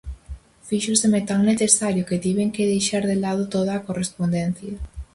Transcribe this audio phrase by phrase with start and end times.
[0.67, 4.75] Fíxoseme tan necesario, que tiven que deixar de lado toda a correspondencia.